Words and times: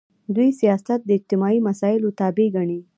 دوی 0.35 0.49
سیاست 0.61 0.99
د 1.05 1.09
اجتماعي 1.17 1.59
مسایلو 1.67 2.15
تابع 2.19 2.47
ګڼي. 2.55 2.79